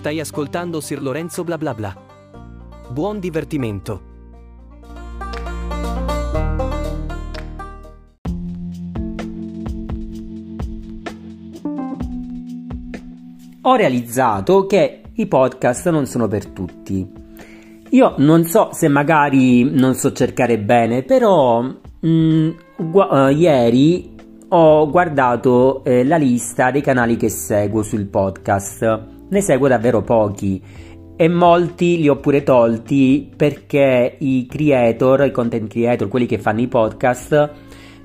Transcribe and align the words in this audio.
Stai 0.00 0.18
ascoltando 0.18 0.80
Sir 0.80 1.02
Lorenzo 1.02 1.44
bla 1.44 1.58
bla 1.58 1.74
bla. 1.74 1.94
Buon 2.88 3.20
divertimento. 3.20 4.00
Ho 13.60 13.74
realizzato 13.74 14.64
che 14.64 15.02
i 15.12 15.26
podcast 15.26 15.90
non 15.90 16.06
sono 16.06 16.28
per 16.28 16.46
tutti. 16.46 17.06
Io 17.90 18.14
non 18.16 18.44
so 18.44 18.70
se 18.72 18.88
magari 18.88 19.64
non 19.64 19.92
so 19.92 20.12
cercare 20.12 20.58
bene, 20.58 21.02
però 21.02 21.60
mh, 21.60 22.08
mm, 22.08 22.50
gu- 22.78 23.12
uh, 23.12 23.28
ieri 23.28 24.16
ho 24.48 24.88
guardato 24.88 25.84
eh, 25.84 26.04
la 26.04 26.16
lista 26.16 26.70
dei 26.70 26.80
canali 26.80 27.18
che 27.18 27.28
seguo 27.28 27.82
sul 27.82 28.06
podcast. 28.06 29.09
Ne 29.30 29.40
seguo 29.40 29.68
davvero 29.68 30.02
pochi. 30.02 30.62
E 31.16 31.28
molti 31.28 31.98
li 31.98 32.08
ho 32.08 32.16
pure 32.16 32.42
tolti 32.42 33.30
perché 33.36 34.16
i 34.18 34.46
creator, 34.48 35.26
i 35.26 35.30
content 35.30 35.68
creator, 35.68 36.08
quelli 36.08 36.26
che 36.26 36.38
fanno 36.38 36.60
i 36.60 36.68
podcast, 36.68 37.50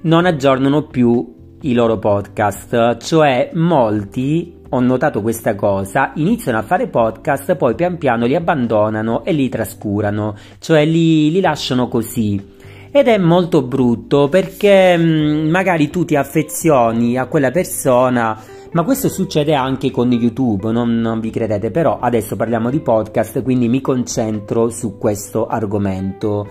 non 0.01 0.25
aggiornano 0.25 0.88
più 0.88 1.57
i 1.61 1.73
loro 1.73 1.98
podcast, 1.98 2.98
cioè 2.98 3.49
molti 3.53 4.53
ho 4.70 4.79
notato 4.81 5.21
questa 5.21 5.55
cosa, 5.55 6.11
iniziano 6.15 6.57
a 6.57 6.63
fare 6.63 6.88
podcast, 6.88 7.55
poi 7.55 7.76
pian 7.76 7.98
piano 7.98 8.26
li 8.26 8.35
abbandonano 8.35 9.23
e 9.23 9.31
li 9.31 9.48
trascurano, 9.49 10.35
cioè 10.59 10.85
li, 10.85 11.31
li 11.31 11.39
lasciano 11.39 11.87
così. 11.87 12.53
Ed 12.91 13.07
è 13.07 13.17
molto 13.17 13.62
brutto 13.62 14.29
perché 14.29 14.98
mm, 14.98 15.49
magari 15.49 15.89
tu 15.89 16.05
ti 16.05 16.15
affezioni 16.15 17.17
a 17.17 17.26
quella 17.26 17.51
persona, 17.51 18.39
ma 18.75 18.84
questo 18.84 19.07
succede 19.07 19.53
anche 19.53 19.89
con 19.89 20.11
YouTube, 20.11 20.70
non, 20.70 20.99
non 20.99 21.21
vi 21.21 21.29
credete, 21.29 21.71
però 21.71 21.97
adesso 21.97 22.35
parliamo 22.35 22.70
di 22.70 22.81
podcast, 22.81 23.41
quindi 23.41 23.70
mi 23.70 23.79
concentro 23.79 24.70
su 24.70 24.98
questo 24.98 25.48
argomento. 25.48 26.45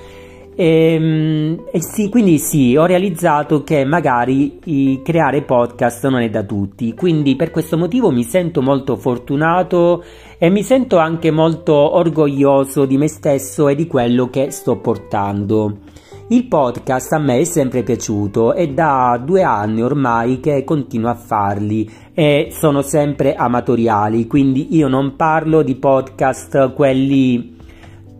E, 0.56 0.94
ehm, 0.94 1.64
e, 1.70 1.82
sì, 1.82 2.08
quindi 2.08 2.38
sì, 2.38 2.76
ho 2.76 2.86
realizzato 2.86 3.62
che 3.62 3.84
magari 3.84 4.58
i, 4.64 5.02
creare 5.04 5.42
podcast 5.42 6.08
non 6.08 6.22
è 6.22 6.30
da 6.30 6.44
tutti, 6.44 6.94
quindi 6.94 7.36
per 7.36 7.50
questo 7.50 7.76
motivo 7.76 8.10
mi 8.10 8.22
sento 8.22 8.62
molto 8.62 8.96
fortunato 8.96 10.02
e 10.38 10.48
mi 10.48 10.62
sento 10.62 10.96
anche 10.96 11.30
molto 11.30 11.74
orgoglioso 11.74 12.86
di 12.86 12.96
me 12.96 13.08
stesso 13.08 13.68
e 13.68 13.74
di 13.74 13.86
quello 13.86 14.30
che 14.30 14.50
sto 14.50 14.78
portando. 14.78 15.83
Il 16.28 16.46
podcast 16.46 17.12
a 17.12 17.18
me 17.18 17.40
è 17.40 17.44
sempre 17.44 17.82
piaciuto 17.82 18.54
e 18.54 18.68
da 18.68 19.20
due 19.22 19.42
anni 19.42 19.82
ormai 19.82 20.40
che 20.40 20.64
continuo 20.64 21.10
a 21.10 21.14
farli 21.14 21.86
e 22.14 22.48
sono 22.50 22.80
sempre 22.80 23.34
amatoriali, 23.34 24.26
quindi 24.26 24.74
io 24.74 24.88
non 24.88 25.16
parlo 25.16 25.62
di 25.62 25.74
podcast 25.74 26.72
quelli 26.72 27.58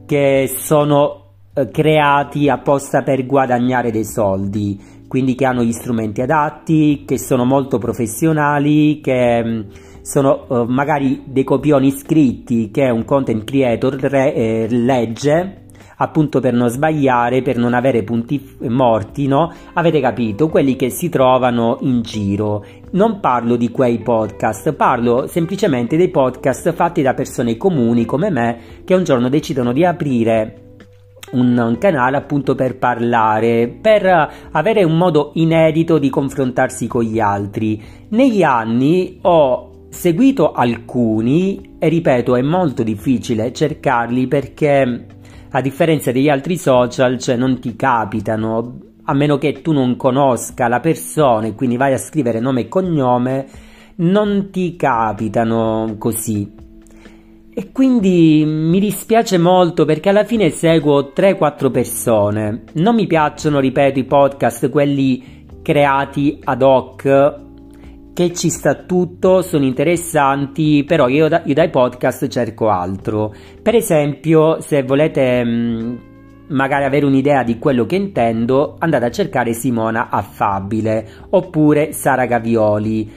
che 0.04 0.52
sono 0.54 1.22
eh, 1.54 1.70
creati 1.70 2.50
apposta 2.50 3.02
per 3.02 3.24
guadagnare 3.24 3.90
dei 3.90 4.04
soldi, 4.04 4.78
quindi 5.08 5.34
che 5.34 5.46
hanno 5.46 5.62
gli 5.62 5.72
strumenti 5.72 6.20
adatti, 6.20 7.04
che 7.06 7.18
sono 7.18 7.46
molto 7.46 7.78
professionali, 7.78 9.00
che 9.00 9.42
mm, 9.42 9.60
sono 10.02 10.44
uh, 10.48 10.64
magari 10.64 11.22
dei 11.24 11.44
copioni 11.44 11.90
scritti 11.90 12.70
che 12.70 12.90
un 12.90 13.06
content 13.06 13.44
creator 13.44 13.94
re, 13.94 14.34
eh, 14.34 14.66
legge 14.68 15.62
appunto 15.96 16.40
per 16.40 16.52
non 16.52 16.68
sbagliare, 16.68 17.42
per 17.42 17.56
non 17.56 17.74
avere 17.74 18.02
punti 18.02 18.56
morti, 18.68 19.26
no? 19.26 19.52
Avete 19.74 20.00
capito? 20.00 20.48
Quelli 20.48 20.76
che 20.76 20.90
si 20.90 21.08
trovano 21.08 21.78
in 21.80 22.02
giro. 22.02 22.64
Non 22.92 23.20
parlo 23.20 23.56
di 23.56 23.70
quei 23.70 23.98
podcast, 23.98 24.72
parlo 24.72 25.26
semplicemente 25.26 25.96
dei 25.96 26.10
podcast 26.10 26.72
fatti 26.72 27.02
da 27.02 27.14
persone 27.14 27.56
comuni 27.56 28.04
come 28.04 28.30
me 28.30 28.58
che 28.84 28.94
un 28.94 29.04
giorno 29.04 29.28
decidono 29.28 29.72
di 29.72 29.84
aprire 29.84 30.58
un, 31.32 31.76
canale 31.78 32.16
appunto 32.16 32.54
per 32.54 32.78
parlare, 32.78 33.68
per 33.68 34.48
avere 34.52 34.84
un 34.84 34.96
modo 34.96 35.32
inedito 35.34 35.98
di 35.98 36.10
confrontarsi 36.10 36.86
con 36.86 37.02
gli 37.02 37.18
altri. 37.18 37.82
Negli 38.10 38.42
anni 38.42 39.18
ho 39.22 39.88
seguito 39.88 40.52
alcuni 40.52 41.76
e 41.78 41.88
ripeto 41.88 42.36
è 42.36 42.42
molto 42.42 42.82
difficile 42.82 43.52
cercarli 43.52 44.26
perché 44.26 45.06
a 45.56 45.60
differenza 45.60 46.10
degli 46.10 46.28
altri 46.28 46.56
social 46.56 47.16
cioè 47.18 47.36
non 47.36 47.60
ti 47.60 47.76
capitano 47.76 48.78
a 49.04 49.14
meno 49.14 49.38
che 49.38 49.62
tu 49.62 49.72
non 49.72 49.94
conosca 49.96 50.66
la 50.66 50.80
persona 50.80 51.46
e 51.46 51.54
quindi 51.54 51.76
vai 51.76 51.92
a 51.92 51.98
scrivere 51.98 52.40
nome 52.40 52.62
e 52.62 52.68
cognome 52.68 53.46
non 53.96 54.50
ti 54.50 54.74
capitano 54.74 55.94
così 55.96 56.62
e 57.56 57.70
quindi 57.70 58.42
mi 58.44 58.80
dispiace 58.80 59.38
molto 59.38 59.84
perché 59.84 60.08
alla 60.08 60.24
fine 60.24 60.50
seguo 60.50 61.12
3-4 61.14 61.70
persone. 61.70 62.64
Non 62.72 62.96
mi 62.96 63.06
piacciono, 63.06 63.60
ripeto, 63.60 64.00
i 64.00 64.04
podcast, 64.04 64.68
quelli 64.70 65.46
creati 65.62 66.40
ad 66.42 66.62
hoc, 66.62 67.43
che 68.14 68.32
ci 68.32 68.48
sta 68.48 68.74
tutto, 68.74 69.42
sono 69.42 69.64
interessanti, 69.64 70.84
però 70.86 71.08
io, 71.08 71.28
da, 71.28 71.42
io 71.44 71.52
dai 71.52 71.68
podcast 71.68 72.28
cerco 72.28 72.70
altro. 72.70 73.34
Per 73.60 73.74
esempio, 73.74 74.60
se 74.60 74.82
volete... 74.82 75.44
Mh, 75.44 75.98
magari 76.46 76.84
avere 76.84 77.06
un'idea 77.06 77.42
di 77.42 77.58
quello 77.58 77.86
che 77.86 77.96
intendo, 77.96 78.76
andate 78.78 79.06
a 79.06 79.10
cercare 79.10 79.54
Simona 79.54 80.08
Affabile 80.10 81.06
oppure 81.30 81.92
Sara 81.92 82.26
Gavioli 82.26 83.10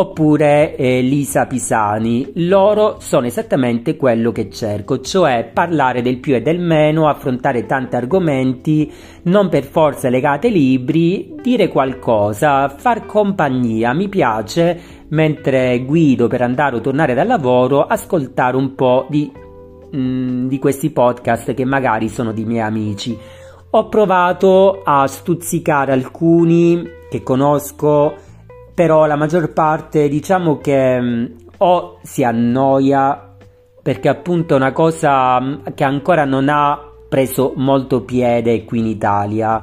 oppure 0.00 0.76
eh, 0.76 1.02
Lisa 1.02 1.46
Pisani. 1.46 2.32
Loro 2.36 2.96
sono 3.00 3.26
esattamente 3.26 3.96
quello 3.96 4.32
che 4.32 4.48
cerco, 4.48 5.00
cioè 5.00 5.50
parlare 5.52 6.00
del 6.00 6.18
più 6.18 6.34
e 6.34 6.40
del 6.40 6.58
meno, 6.58 7.06
affrontare 7.06 7.66
tanti 7.66 7.96
argomenti, 7.96 8.90
non 9.24 9.50
per 9.50 9.64
forza 9.64 10.08
legate 10.08 10.46
ai 10.46 10.54
libri, 10.54 11.34
dire 11.42 11.68
qualcosa, 11.68 12.70
far 12.70 13.04
compagnia. 13.04 13.92
Mi 13.92 14.08
piace 14.08 14.80
mentre 15.08 15.84
guido 15.84 16.28
per 16.28 16.40
andare 16.40 16.76
o 16.76 16.80
tornare 16.80 17.12
dal 17.12 17.26
lavoro 17.26 17.84
ascoltare 17.84 18.56
un 18.56 18.74
po' 18.74 19.06
di, 19.10 19.30
mm, 19.94 20.48
di 20.48 20.58
questi 20.58 20.90
podcast 20.90 21.52
che 21.52 21.64
magari 21.66 22.08
sono 22.08 22.32
di 22.32 22.46
miei 22.46 22.62
amici. 22.62 23.18
Ho 23.72 23.88
provato 23.88 24.80
a 24.82 25.06
stuzzicare 25.06 25.92
alcuni 25.92 26.82
che 27.10 27.22
conosco 27.22 28.28
però 28.74 29.06
la 29.06 29.16
maggior 29.16 29.52
parte 29.52 30.08
diciamo 30.08 30.58
che 30.58 31.00
mm, 31.00 31.24
o 31.58 31.98
si 32.02 32.24
annoia 32.24 33.34
perché 33.82 34.08
appunto 34.08 34.54
è 34.54 34.56
una 34.56 34.72
cosa 34.72 35.40
mm, 35.40 35.54
che 35.74 35.84
ancora 35.84 36.24
non 36.24 36.48
ha 36.48 36.78
preso 37.08 37.52
molto 37.56 38.02
piede 38.02 38.64
qui 38.64 38.78
in 38.78 38.86
Italia 38.86 39.62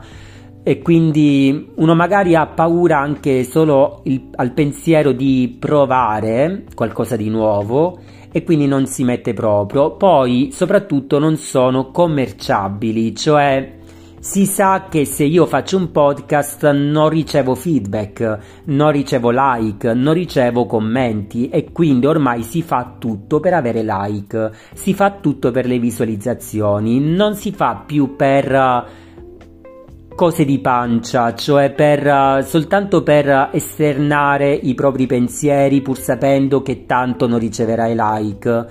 e 0.67 0.81
quindi 0.81 1.71
uno 1.75 1.95
magari 1.95 2.35
ha 2.35 2.45
paura 2.45 2.99
anche 2.99 3.45
solo 3.45 4.01
il, 4.03 4.29
al 4.35 4.51
pensiero 4.51 5.13
di 5.13 5.55
provare 5.57 6.65
qualcosa 6.75 7.15
di 7.15 7.29
nuovo 7.29 7.97
e 8.33 8.43
quindi 8.43 8.67
non 8.67 8.85
si 8.85 9.05
mette 9.05 9.33
proprio. 9.33 9.95
Poi 9.95 10.49
soprattutto 10.51 11.19
non 11.19 11.37
sono 11.37 11.91
commerciabili, 11.91 13.15
cioè 13.15 13.75
si 14.19 14.47
sa 14.47 14.87
che 14.89 15.05
se 15.05 15.23
io 15.23 15.45
faccio 15.45 15.77
un 15.77 15.91
podcast 15.91 16.71
non 16.71 17.07
ricevo 17.07 17.53
feedback, 17.53 18.39
non 18.65 18.91
ricevo 18.91 19.29
like, 19.31 19.93
non 19.93 20.13
ricevo 20.13 20.65
commenti 20.65 21.49
e 21.49 21.71
quindi 21.71 22.07
ormai 22.07 22.41
si 22.41 22.63
fa 22.63 22.95
tutto 22.97 23.39
per 23.39 23.53
avere 23.53 23.83
like, 23.83 24.51
si 24.73 24.93
fa 24.95 25.11
tutto 25.11 25.51
per 25.51 25.67
le 25.67 25.77
visualizzazioni, 25.77 26.99
non 26.99 27.35
si 27.35 27.51
fa 27.51 27.83
più 27.85 28.15
per 28.15 28.51
uh, 28.51 30.15
cose 30.15 30.45
di 30.45 30.59
pancia, 30.59 31.35
cioè 31.35 31.71
per, 31.71 32.07
uh, 32.07 32.41
soltanto 32.41 33.03
per 33.03 33.49
esternare 33.53 34.51
i 34.51 34.73
propri 34.73 35.05
pensieri 35.05 35.81
pur 35.81 35.97
sapendo 35.97 36.63
che 36.63 36.85
tanto 36.87 37.27
non 37.27 37.37
riceverai 37.37 37.93
like. 37.95 38.65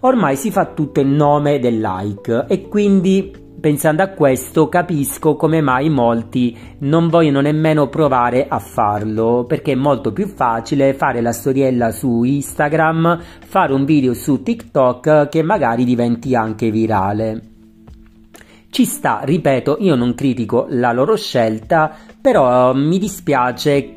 Ormai 0.00 0.36
si 0.36 0.50
fa 0.50 0.66
tutto 0.66 1.00
in 1.00 1.14
nome 1.14 1.60
del 1.60 1.80
like 1.80 2.46
e 2.48 2.68
quindi 2.68 3.46
Pensando 3.60 4.04
a 4.04 4.10
questo 4.10 4.68
capisco 4.68 5.34
come 5.34 5.60
mai 5.60 5.90
molti 5.90 6.56
non 6.80 7.08
vogliono 7.08 7.40
nemmeno 7.40 7.88
provare 7.88 8.46
a 8.46 8.60
farlo 8.60 9.46
perché 9.48 9.72
è 9.72 9.74
molto 9.74 10.12
più 10.12 10.28
facile 10.28 10.94
fare 10.94 11.20
la 11.20 11.32
storiella 11.32 11.90
su 11.90 12.22
Instagram, 12.22 13.20
fare 13.44 13.72
un 13.72 13.84
video 13.84 14.14
su 14.14 14.44
TikTok 14.44 15.28
che 15.28 15.42
magari 15.42 15.84
diventi 15.84 16.36
anche 16.36 16.70
virale. 16.70 17.42
Ci 18.70 18.84
sta, 18.84 19.22
ripeto, 19.24 19.78
io 19.80 19.96
non 19.96 20.14
critico 20.14 20.66
la 20.68 20.92
loro 20.92 21.16
scelta, 21.16 21.92
però 22.20 22.72
mi 22.74 22.98
dispiace 22.98 23.92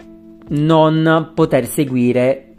non 0.47 1.33
poter 1.35 1.67
seguire 1.67 2.55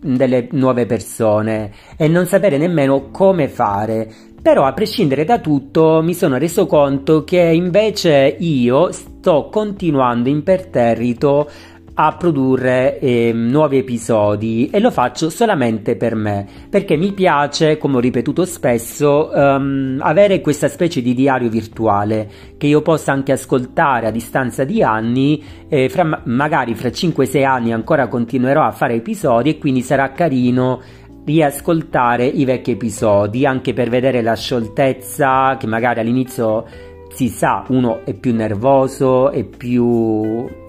delle 0.00 0.48
nuove 0.50 0.84
persone 0.84 1.70
e 1.96 2.08
non 2.08 2.26
sapere 2.26 2.58
nemmeno 2.58 3.10
come 3.12 3.46
fare 3.46 4.12
però 4.42 4.64
a 4.64 4.72
prescindere 4.72 5.24
da 5.24 5.38
tutto 5.38 6.02
mi 6.02 6.14
sono 6.14 6.36
reso 6.36 6.66
conto 6.66 7.22
che 7.22 7.40
invece 7.40 8.36
io 8.40 8.90
sto 8.90 9.48
continuando 9.48 10.28
imperterrito 10.28 11.48
a 11.94 12.16
produrre 12.16 12.98
eh, 12.98 13.32
nuovi 13.34 13.76
episodi 13.78 14.70
e 14.72 14.80
lo 14.80 14.90
faccio 14.90 15.28
solamente 15.28 15.94
per 15.96 16.14
me 16.14 16.46
perché 16.68 16.96
mi 16.96 17.12
piace, 17.12 17.76
come 17.76 17.96
ho 17.96 18.00
ripetuto 18.00 18.44
spesso, 18.46 19.30
um, 19.32 19.98
avere 20.00 20.40
questa 20.40 20.68
specie 20.68 21.02
di 21.02 21.12
diario 21.12 21.50
virtuale 21.50 22.28
che 22.56 22.66
io 22.66 22.80
possa 22.80 23.12
anche 23.12 23.32
ascoltare 23.32 24.06
a 24.06 24.10
distanza 24.10 24.64
di 24.64 24.82
anni 24.82 25.42
e 25.68 25.88
fra, 25.90 26.22
magari 26.24 26.74
fra 26.74 26.88
5-6 26.88 27.44
anni 27.44 27.72
ancora 27.72 28.08
continuerò 28.08 28.62
a 28.62 28.72
fare 28.72 28.94
episodi 28.94 29.50
e 29.50 29.58
quindi 29.58 29.82
sarà 29.82 30.12
carino 30.12 30.80
riascoltare 31.24 32.26
i 32.26 32.44
vecchi 32.44 32.72
episodi 32.72 33.46
anche 33.46 33.72
per 33.72 33.88
vedere 33.88 34.22
la 34.22 34.34
scioltezza 34.34 35.56
che 35.58 35.66
magari 35.66 36.00
all'inizio 36.00 36.64
si 37.12 37.28
sa 37.28 37.64
uno 37.68 38.04
è 38.04 38.14
più 38.14 38.34
nervoso 38.34 39.30
è 39.30 39.44
più 39.44 40.60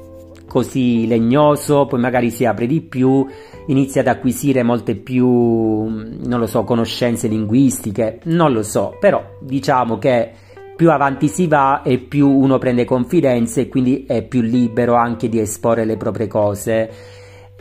così 0.54 1.08
legnoso, 1.08 1.88
poi 1.88 2.00
magari 2.00 2.30
si 2.30 2.46
apre 2.46 2.68
di 2.68 2.80
più, 2.82 3.26
inizia 3.68 4.02
ad 4.02 4.08
acquisire 4.08 4.62
molte 4.62 4.94
più, 4.94 5.26
non 5.26 6.38
lo 6.38 6.46
so, 6.46 6.64
conoscenze 6.64 7.28
linguistiche, 7.28 8.20
non 8.26 8.54
lo 8.54 8.62
so, 8.62 8.96
però 9.00 9.20
diciamo 9.40 9.98
che 9.98 10.32
più 10.76 10.92
avanti 10.92 11.28
si 11.28 11.48
va 11.48 11.82
e 11.82 11.98
più 11.98 12.30
uno 12.30 12.60
prende 12.60 12.86
confidenza 12.86 13.62
e 13.62 13.68
quindi 13.68 14.06
è 14.08 14.22
più 14.22 14.42
libero 14.42 14.94
anche 14.94 15.28
di 15.28 15.40
esporre 15.40 15.86
le 15.86 15.98
proprie 15.98 16.28
cose. 16.28 16.92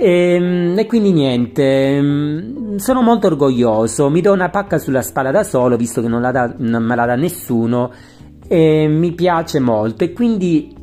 E, 0.02 0.34
ehm, 0.34 0.76
e, 0.76 0.86
quindi 0.86 1.12
niente, 1.12 2.76
sono 2.78 3.02
molto 3.02 3.28
orgoglioso, 3.28 4.10
mi 4.10 4.20
do 4.20 4.32
una 4.32 4.48
pacca 4.48 4.78
sulla 4.78 5.00
spalla 5.00 5.30
da 5.30 5.44
solo, 5.44 5.76
visto 5.76 6.02
che 6.02 6.08
non, 6.08 6.20
la 6.20 6.32
da, 6.32 6.52
non 6.58 6.82
me 6.82 6.96
la 6.96 7.06
dà 7.06 7.14
nessuno, 7.14 7.92
e 8.48 8.88
mi 8.88 9.12
piace 9.12 9.60
molto 9.60 10.02
e 10.02 10.12
quindi 10.12 10.74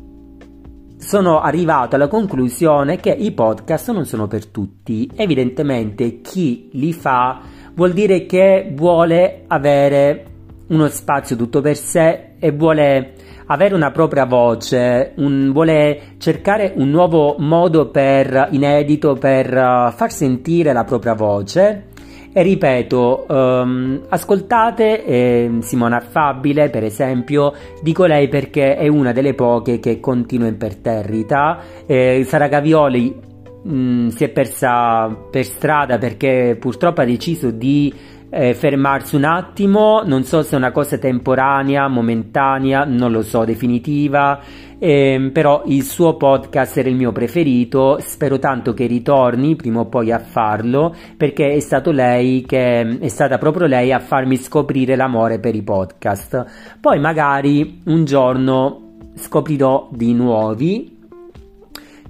sono 0.96 1.40
arrivato 1.40 1.96
alla 1.96 2.08
conclusione 2.08 2.96
che 2.96 3.10
i 3.10 3.32
podcast 3.32 3.90
non 3.92 4.06
sono 4.06 4.26
per 4.26 4.46
tutti. 4.46 5.10
Evidentemente 5.14 6.22
chi 6.22 6.70
li 6.72 6.94
fa 6.94 7.42
vuol 7.74 7.92
dire 7.92 8.24
che 8.24 8.72
vuole 8.74 9.44
avere 9.46 10.29
uno 10.70 10.88
spazio 10.88 11.36
tutto 11.36 11.60
per 11.60 11.76
sé 11.76 12.32
e 12.38 12.50
vuole 12.50 13.12
avere 13.46 13.74
una 13.74 13.90
propria 13.90 14.24
voce, 14.24 15.12
un, 15.16 15.50
vuole 15.52 16.14
cercare 16.18 16.72
un 16.76 16.90
nuovo 16.90 17.36
modo 17.38 17.88
per 17.88 18.48
inedito 18.50 19.14
per 19.14 19.46
uh, 19.52 19.90
far 19.90 20.10
sentire 20.12 20.72
la 20.72 20.84
propria 20.84 21.14
voce 21.14 21.88
e 22.32 22.42
ripeto, 22.42 23.26
um, 23.28 24.02
ascoltate 24.08 25.04
eh, 25.04 25.50
Simona 25.62 25.96
Affabile, 25.96 26.70
per 26.70 26.84
esempio, 26.84 27.52
dico 27.82 28.06
lei 28.06 28.28
perché 28.28 28.76
è 28.76 28.86
una 28.86 29.10
delle 29.10 29.34
poche 29.34 29.80
che 29.80 29.98
continua 29.98 30.46
imperterrita. 30.46 31.58
Eh, 31.86 32.22
Sara 32.24 32.46
Gavioli 32.46 33.20
mh, 33.64 33.72
mm, 33.74 34.08
si 34.10 34.22
è 34.22 34.28
persa 34.28 35.08
per 35.28 35.44
strada 35.44 35.98
perché 35.98 36.56
purtroppo 36.58 37.00
ha 37.00 37.04
deciso 37.04 37.50
di 37.50 37.92
eh, 38.30 38.54
fermarsi 38.54 39.16
un 39.16 39.24
attimo, 39.24 40.02
non 40.04 40.22
so 40.22 40.42
se 40.42 40.54
è 40.54 40.56
una 40.56 40.70
cosa 40.70 40.98
temporanea, 40.98 41.88
momentanea, 41.88 42.84
non 42.84 43.10
lo 43.10 43.22
so, 43.22 43.44
definitiva, 43.44 44.40
eh, 44.78 45.30
però 45.32 45.64
il 45.66 45.82
suo 45.82 46.16
podcast 46.16 46.78
era 46.78 46.88
il 46.88 46.94
mio 46.94 47.12
preferito, 47.12 47.98
spero 48.00 48.38
tanto 48.38 48.72
che 48.72 48.86
ritorni 48.86 49.56
prima 49.56 49.80
o 49.80 49.86
poi 49.86 50.12
a 50.12 50.20
farlo, 50.20 50.94
perché 51.16 51.54
è 51.54 51.60
stato 51.60 51.90
lei 51.90 52.42
che 52.46 52.98
è 52.98 53.08
stata 53.08 53.36
proprio 53.36 53.66
lei 53.66 53.92
a 53.92 53.98
farmi 53.98 54.36
scoprire 54.36 54.96
l'amore 54.96 55.38
per 55.40 55.54
i 55.54 55.62
podcast. 55.62 56.78
Poi 56.80 56.98
magari 57.00 57.82
un 57.86 58.04
giorno 58.04 58.96
scoprirò 59.16 59.88
di 59.90 60.14
nuovi 60.14 60.98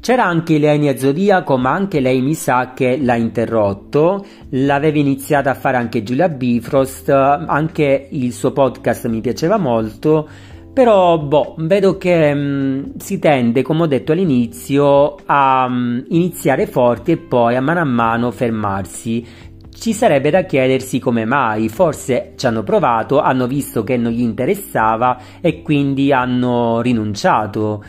c'era 0.01 0.25
anche 0.25 0.55
Ilenia 0.55 0.97
Zodiaco, 0.97 1.59
ma 1.59 1.73
anche 1.73 2.01
lei 2.01 2.23
mi 2.23 2.35
sa 2.35 2.73
che 2.75 2.99
l'ha 3.01 3.17
interrotto. 3.17 4.25
L'aveva 4.51 4.99
iniziata 4.99 5.51
a 5.51 5.55
fare 5.55 5.77
anche 5.77 6.03
Giulia 6.03 6.29
Bifrost, 6.29 7.11
anche 7.11 8.09
il 8.11 8.33
suo 8.33 8.53
podcast 8.53 9.07
mi 9.09 9.21
piaceva 9.21 9.59
molto. 9.59 10.27
Però, 10.73 11.19
boh, 11.19 11.55
vedo 11.59 11.99
che 11.99 12.33
mh, 12.33 12.39
mm, 12.39 12.85
si 12.97 13.19
tende, 13.19 13.63
come 13.63 13.83
ho 13.83 13.87
detto 13.87 14.13
all'inizio, 14.13 15.17
a 15.27 15.69
mh, 15.69 15.75
mm, 15.75 15.99
iniziare 16.09 16.67
forti 16.67 17.13
e 17.13 17.17
poi 17.19 17.57
a 17.57 17.61
mano 17.61 17.81
a 17.81 17.85
mano 17.85 18.31
fermarsi. 18.31 19.27
Ci 19.71 19.93
sarebbe 19.93 20.31
da 20.31 20.45
chiedersi 20.45 20.99
come 20.99 21.25
mai, 21.25 21.69
forse 21.69 22.33
ci 22.37 22.47
hanno 22.47 22.63
provato, 22.63 23.21
hanno 23.21 23.47
visto 23.47 23.83
che 23.83 23.97
non 23.97 24.13
gli 24.13 24.21
interessava 24.21 25.19
e 25.41 25.63
quindi 25.63 26.13
hanno 26.13 26.81
rinunciato. 26.81 27.83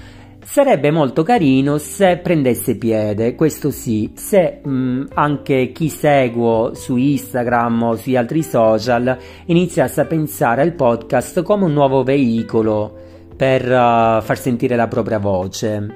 Sarebbe 0.44 0.90
molto 0.90 1.22
carino 1.22 1.78
se 1.78 2.18
prendesse 2.18 2.76
piede, 2.76 3.36
questo 3.36 3.70
sì, 3.70 4.12
se 4.16 4.60
mh, 4.64 4.70
mm, 4.70 5.04
anche 5.14 5.72
chi 5.72 5.88
seguo 5.88 6.74
su 6.74 6.98
Instagram 6.98 7.84
o 7.84 7.96
sui 7.96 8.18
altri 8.18 8.42
social 8.42 9.18
iniziasse 9.46 10.02
a 10.02 10.06
pensare 10.06 10.64
al 10.64 10.74
podcast 10.74 11.44
come 11.44 11.66
un 11.66 11.74
nuovo 11.74 12.04
veicolo 12.04 12.98
per 13.38 13.64
uh, 13.64 14.22
far 14.22 14.38
sentire 14.38 14.76
la 14.76 14.88
propria 14.88 15.20
voce. 15.20 15.88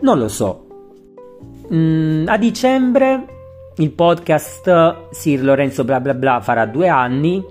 Non 0.00 0.18
lo 0.18 0.28
so. 0.28 0.66
Mm, 1.72 2.28
a 2.28 2.38
dicembre 2.38 3.24
il 3.76 3.90
podcast 3.90 5.10
Sir 5.10 5.42
Lorenzo 5.42 5.84
bla 5.84 6.00
bla 6.00 6.14
bla 6.14 6.40
farà 6.40 6.64
due 6.64 6.88
anni, 6.88 7.44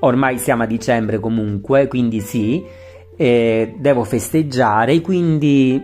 ormai 0.00 0.38
siamo 0.38 0.64
a 0.64 0.66
dicembre 0.66 1.20
comunque, 1.20 1.86
quindi 1.86 2.20
sì 2.20 2.80
e 3.16 3.74
devo 3.78 4.04
festeggiare, 4.04 5.00
quindi 5.00 5.82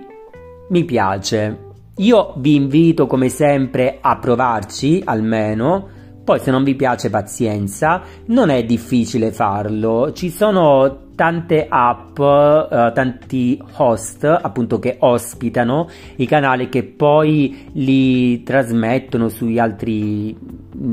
mi 0.71 0.85
piace. 0.85 1.67
Io 1.97 2.35
vi 2.37 2.55
invito 2.55 3.07
come 3.07 3.29
sempre 3.29 3.99
a 4.01 4.19
provarci 4.19 5.03
almeno, 5.05 5.89
poi 6.25 6.39
se 6.39 6.51
non 6.51 6.63
vi 6.63 6.75
piace 6.77 7.11
pazienza, 7.11 8.03
non 8.27 8.51
è 8.51 8.65
difficile 8.65 9.33
farlo, 9.33 10.13
ci 10.13 10.31
sono 10.31 11.08
tante 11.19 11.67
app, 11.69 12.17
uh, 12.17 12.93
tanti 12.95 13.61
host 13.79 14.23
appunto 14.23 14.79
che 14.79 14.99
ospitano 15.01 15.89
i 16.15 16.27
canali 16.27 16.69
che 16.69 16.85
poi 16.85 17.71
li 17.73 18.45
trasmettono 18.45 19.29
altri, 19.57 20.37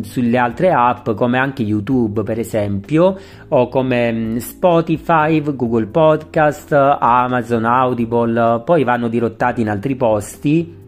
sulle 0.01 0.37
altre 0.39 0.71
app 0.71 1.11
come 1.11 1.37
anche 1.37 1.61
YouTube 1.61 2.23
per 2.23 2.39
esempio 2.39 3.15
o 3.49 3.67
come 3.67 4.11
mm, 4.11 4.37
Spotify, 4.37 5.43
Google 5.43 5.85
Podcast, 5.85 6.71
Amazon 6.71 7.65
Audible, 7.65 8.63
poi 8.65 8.83
vanno 8.83 9.07
dirottati 9.07 9.61
in 9.61 9.69
altri 9.69 9.95
posti 9.95 10.83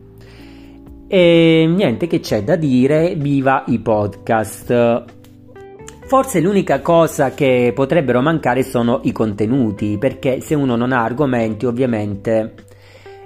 e 1.08 1.72
niente 1.72 2.08
che 2.08 2.20
c'è 2.22 2.44
da 2.44 2.56
dire, 2.56 3.14
viva 3.16 3.64
i 3.68 3.78
podcast. 3.78 5.16
Forse 6.08 6.40
l'unica 6.40 6.80
cosa 6.80 7.34
che 7.34 7.74
potrebbero 7.76 8.22
mancare 8.22 8.64
sono 8.64 9.02
i 9.04 9.12
contenuti, 9.12 9.98
perché 10.00 10.40
se 10.40 10.56
uno 10.56 10.78
non 10.78 10.94
ha 10.94 11.04
argomenti, 11.04 11.66
ovviamente. 11.66 12.54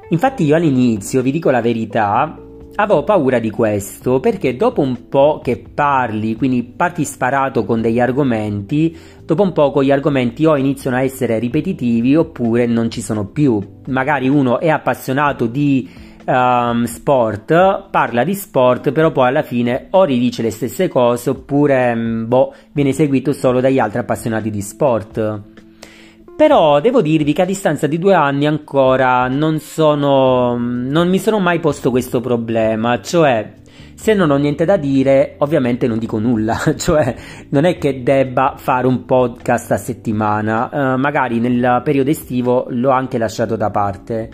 Infatti, 0.09 0.45
io 0.45 0.55
all'inizio, 0.55 1.21
vi 1.21 1.29
dico 1.29 1.51
la 1.51 1.61
verità, 1.61 2.35
avevo 2.73 3.03
paura 3.03 3.37
di 3.37 3.51
questo, 3.51 4.19
perché 4.19 4.55
dopo 4.55 4.81
un 4.81 5.09
po' 5.09 5.41
che 5.43 5.63
parli, 5.71 6.35
quindi 6.35 6.63
parti 6.63 7.05
sparato 7.05 7.65
con 7.65 7.81
degli 7.81 7.99
argomenti, 7.99 8.97
dopo 9.23 9.43
un 9.43 9.51
po' 9.51 9.69
quegli 9.69 9.91
argomenti 9.91 10.43
o 10.45 10.57
iniziano 10.57 10.97
a 10.97 11.03
essere 11.03 11.37
ripetitivi 11.37 12.15
oppure 12.15 12.65
non 12.65 12.89
ci 12.89 13.01
sono 13.01 13.27
più. 13.27 13.61
Magari 13.89 14.27
uno 14.27 14.59
è 14.59 14.69
appassionato 14.69 15.45
di 15.45 15.87
um, 16.25 16.83
sport, 16.85 17.89
parla 17.89 18.23
di 18.23 18.33
sport, 18.33 18.91
però 18.91 19.11
poi 19.11 19.27
alla 19.27 19.43
fine 19.43 19.87
o 19.91 20.03
ridice 20.03 20.41
le 20.41 20.51
stesse 20.51 20.87
cose 20.87 21.29
oppure 21.29 21.91
um, 21.93 22.27
boh, 22.27 22.53
viene 22.71 22.93
seguito 22.93 23.33
solo 23.33 23.59
dagli 23.59 23.79
altri 23.79 23.99
appassionati 23.99 24.49
di 24.49 24.61
sport. 24.61 25.41
Però 26.35 26.79
devo 26.81 27.01
dirvi 27.01 27.33
che 27.33 27.43
a 27.43 27.45
distanza 27.45 27.85
di 27.85 27.99
due 27.99 28.15
anni 28.15 28.47
ancora 28.47 29.27
non 29.27 29.59
sono. 29.59 30.57
non 30.57 31.07
mi 31.07 31.19
sono 31.19 31.39
mai 31.39 31.59
posto 31.59 31.91
questo 31.91 32.19
problema, 32.19 32.99
cioè 32.99 33.59
se 33.93 34.15
non 34.15 34.31
ho 34.31 34.37
niente 34.37 34.65
da 34.65 34.77
dire, 34.77 35.35
ovviamente 35.37 35.85
non 35.85 35.99
dico 35.99 36.17
nulla, 36.17 36.57
cioè 36.75 37.15
non 37.49 37.65
è 37.65 37.77
che 37.77 38.01
debba 38.01 38.55
fare 38.57 38.87
un 38.87 39.05
podcast 39.05 39.71
a 39.73 39.77
settimana, 39.77 40.95
uh, 40.95 40.97
magari 40.97 41.39
nel 41.39 41.81
periodo 41.83 42.09
estivo 42.09 42.65
l'ho 42.69 42.89
anche 42.89 43.19
lasciato 43.19 43.55
da 43.55 43.69
parte. 43.69 44.29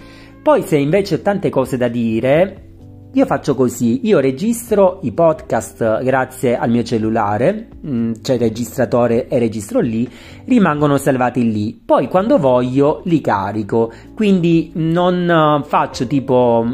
Poi 0.47 0.61
se 0.61 0.77
invece 0.77 1.15
ho 1.15 1.21
tante 1.21 1.49
cose 1.49 1.75
da 1.75 1.89
dire, 1.89 3.09
io 3.11 3.25
faccio 3.25 3.53
così, 3.53 4.07
io 4.07 4.19
registro 4.19 4.99
i 5.01 5.11
podcast 5.11 6.01
grazie 6.01 6.57
al 6.57 6.69
mio 6.69 6.83
cellulare, 6.83 7.67
mm, 7.85 8.13
c'è 8.21 8.35
il 8.35 8.39
registratore 8.39 9.27
e 9.27 9.39
registro 9.39 9.81
lì, 9.81 10.09
rimangono 10.45 10.95
salvati 10.95 11.51
lì, 11.51 11.77
poi 11.85 12.07
quando 12.07 12.37
voglio 12.37 13.01
li 13.03 13.19
carico, 13.19 13.91
quindi 14.15 14.71
non 14.75 15.65
faccio 15.65 16.07
tipo 16.07 16.65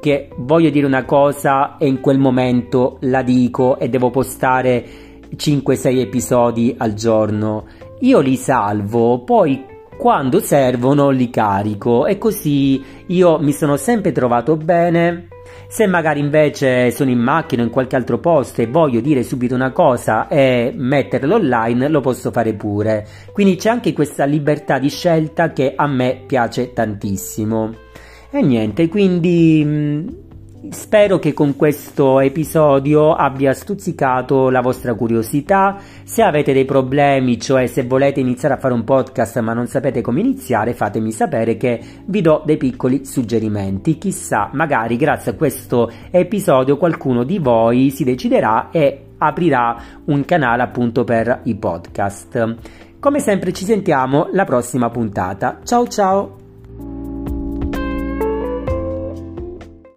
che 0.00 0.30
voglio 0.38 0.70
dire 0.70 0.86
una 0.86 1.04
cosa 1.04 1.76
e 1.76 1.86
in 1.86 2.00
quel 2.00 2.18
momento 2.18 2.96
la 3.02 3.22
dico 3.22 3.78
e 3.78 3.88
devo 3.88 4.10
postare 4.10 4.84
5-6 5.36 5.98
episodi 6.00 6.74
al 6.76 6.94
giorno, 6.94 7.66
io 8.00 8.18
li 8.18 8.34
salvo, 8.34 9.22
poi 9.22 9.70
quando 10.02 10.40
servono 10.40 11.10
li 11.10 11.30
carico 11.30 12.06
e 12.06 12.18
così 12.18 12.82
io 13.06 13.38
mi 13.38 13.52
sono 13.52 13.76
sempre 13.76 14.10
trovato 14.10 14.56
bene. 14.56 15.28
Se 15.68 15.86
magari 15.86 16.18
invece 16.18 16.90
sono 16.90 17.08
in 17.08 17.20
macchina 17.20 17.62
o 17.62 17.66
in 17.66 17.70
qualche 17.70 17.94
altro 17.94 18.18
posto 18.18 18.62
e 18.62 18.66
voglio 18.66 18.98
dire 19.00 19.22
subito 19.22 19.54
una 19.54 19.70
cosa 19.70 20.26
e 20.26 20.72
metterlo 20.74 21.36
online, 21.36 21.86
lo 21.86 22.00
posso 22.00 22.32
fare 22.32 22.52
pure. 22.54 23.06
Quindi 23.32 23.54
c'è 23.54 23.70
anche 23.70 23.92
questa 23.92 24.24
libertà 24.24 24.80
di 24.80 24.88
scelta 24.88 25.52
che 25.52 25.72
a 25.76 25.86
me 25.86 26.24
piace 26.26 26.72
tantissimo. 26.72 27.72
E 28.32 28.42
niente, 28.42 28.88
quindi 28.88 29.62
mm, 29.64 30.08
Spero 30.70 31.18
che 31.18 31.32
con 31.32 31.56
questo 31.56 32.20
episodio 32.20 33.14
abbia 33.14 33.52
stuzzicato 33.52 34.48
la 34.48 34.60
vostra 34.60 34.94
curiosità. 34.94 35.78
Se 36.04 36.22
avete 36.22 36.52
dei 36.52 36.64
problemi, 36.64 37.40
cioè 37.40 37.66
se 37.66 37.82
volete 37.82 38.20
iniziare 38.20 38.54
a 38.54 38.58
fare 38.58 38.72
un 38.72 38.84
podcast 38.84 39.40
ma 39.40 39.54
non 39.54 39.66
sapete 39.66 40.00
come 40.00 40.20
iniziare, 40.20 40.72
fatemi 40.72 41.10
sapere 41.10 41.56
che 41.56 41.80
vi 42.06 42.20
do 42.20 42.42
dei 42.46 42.56
piccoli 42.56 43.04
suggerimenti. 43.04 43.98
Chissà, 43.98 44.50
magari 44.52 44.96
grazie 44.96 45.32
a 45.32 45.34
questo 45.34 45.90
episodio 46.10 46.76
qualcuno 46.76 47.24
di 47.24 47.38
voi 47.38 47.90
si 47.90 48.04
deciderà 48.04 48.70
e 48.70 49.06
aprirà 49.18 49.76
un 50.06 50.24
canale 50.24 50.62
appunto 50.62 51.04
per 51.04 51.40
i 51.44 51.56
podcast. 51.56 52.56
Come 53.00 53.18
sempre 53.18 53.52
ci 53.52 53.64
sentiamo 53.64 54.28
la 54.32 54.44
prossima 54.44 54.88
puntata. 54.90 55.58
Ciao 55.64 55.88
ciao! 55.88 56.41